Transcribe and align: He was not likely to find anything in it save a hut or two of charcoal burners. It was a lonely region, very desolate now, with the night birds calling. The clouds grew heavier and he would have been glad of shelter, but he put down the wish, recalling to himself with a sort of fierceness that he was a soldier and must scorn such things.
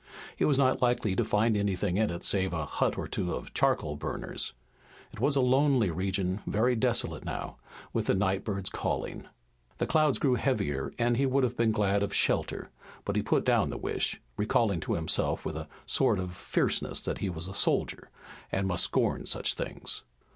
He 0.35 0.45
was 0.45 0.57
not 0.57 0.81
likely 0.81 1.15
to 1.15 1.23
find 1.23 1.55
anything 1.55 1.95
in 1.97 2.09
it 2.09 2.23
save 2.23 2.53
a 2.53 2.65
hut 2.65 2.97
or 2.97 3.07
two 3.07 3.35
of 3.35 3.53
charcoal 3.53 3.95
burners. 3.95 4.53
It 5.13 5.19
was 5.19 5.35
a 5.35 5.41
lonely 5.41 5.91
region, 5.91 6.41
very 6.47 6.75
desolate 6.75 7.23
now, 7.23 7.57
with 7.93 8.07
the 8.07 8.15
night 8.15 8.43
birds 8.43 8.67
calling. 8.71 9.27
The 9.77 9.85
clouds 9.85 10.17
grew 10.17 10.33
heavier 10.33 10.91
and 10.97 11.17
he 11.17 11.27
would 11.27 11.43
have 11.43 11.55
been 11.55 11.71
glad 11.71 12.01
of 12.01 12.15
shelter, 12.15 12.71
but 13.05 13.15
he 13.15 13.21
put 13.21 13.45
down 13.45 13.69
the 13.69 13.77
wish, 13.77 14.19
recalling 14.37 14.79
to 14.79 14.93
himself 14.93 15.45
with 15.45 15.55
a 15.55 15.67
sort 15.85 16.17
of 16.17 16.35
fierceness 16.35 17.03
that 17.03 17.19
he 17.19 17.29
was 17.29 17.47
a 17.47 17.53
soldier 17.53 18.09
and 18.51 18.67
must 18.67 18.85
scorn 18.85 19.27
such 19.27 19.53
things. 19.53 20.01